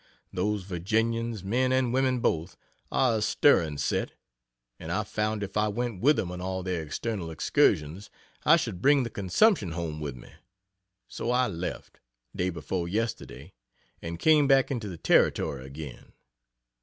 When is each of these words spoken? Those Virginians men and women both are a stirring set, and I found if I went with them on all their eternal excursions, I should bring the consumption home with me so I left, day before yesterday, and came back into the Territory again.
Those 0.33 0.63
Virginians 0.63 1.43
men 1.43 1.71
and 1.71 1.93
women 1.93 2.21
both 2.21 2.57
are 2.91 3.17
a 3.17 3.21
stirring 3.21 3.77
set, 3.77 4.13
and 4.79 4.91
I 4.91 5.03
found 5.03 5.43
if 5.43 5.55
I 5.55 5.67
went 5.67 6.01
with 6.01 6.15
them 6.15 6.31
on 6.31 6.41
all 6.41 6.63
their 6.63 6.87
eternal 6.87 7.29
excursions, 7.29 8.09
I 8.43 8.55
should 8.57 8.81
bring 8.81 9.03
the 9.03 9.11
consumption 9.11 9.73
home 9.73 9.99
with 10.01 10.15
me 10.15 10.33
so 11.07 11.29
I 11.29 11.47
left, 11.47 11.99
day 12.35 12.49
before 12.49 12.87
yesterday, 12.87 13.53
and 14.01 14.17
came 14.17 14.47
back 14.47 14.71
into 14.71 14.89
the 14.89 14.97
Territory 14.97 15.67
again. 15.67 16.13